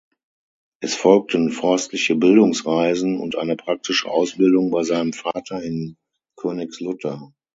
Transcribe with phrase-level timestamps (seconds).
[0.79, 5.95] Es folgten forstliche Bildungsreisen und eine praktische Ausbildung bei seinem Vater in
[6.35, 7.31] Königslutter.